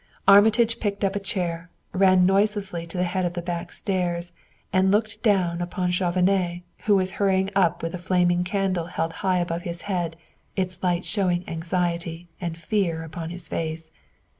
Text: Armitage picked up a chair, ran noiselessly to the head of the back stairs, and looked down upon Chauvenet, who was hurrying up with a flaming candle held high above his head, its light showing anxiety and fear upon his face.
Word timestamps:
Armitage 0.27 0.79
picked 0.79 1.03
up 1.03 1.15
a 1.15 1.19
chair, 1.19 1.69
ran 1.91 2.25
noiselessly 2.25 2.87
to 2.87 2.97
the 2.97 3.03
head 3.03 3.23
of 3.23 3.33
the 3.33 3.41
back 3.43 3.71
stairs, 3.71 4.33
and 4.73 4.89
looked 4.89 5.21
down 5.21 5.61
upon 5.61 5.91
Chauvenet, 5.91 6.63
who 6.85 6.95
was 6.95 7.11
hurrying 7.21 7.51
up 7.55 7.83
with 7.83 7.93
a 7.93 7.99
flaming 7.99 8.43
candle 8.43 8.85
held 8.85 9.13
high 9.21 9.37
above 9.37 9.61
his 9.61 9.83
head, 9.83 10.15
its 10.55 10.81
light 10.81 11.05
showing 11.05 11.47
anxiety 11.47 12.27
and 12.41 12.57
fear 12.57 13.03
upon 13.03 13.29
his 13.29 13.47
face. 13.47 13.91